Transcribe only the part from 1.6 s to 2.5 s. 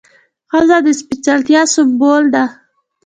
سمبول ده.